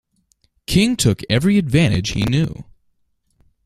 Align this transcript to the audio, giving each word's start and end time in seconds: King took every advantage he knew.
King 0.65 0.95
took 0.95 1.21
every 1.29 1.59
advantage 1.59 2.13
he 2.13 2.23
knew. 2.23 2.63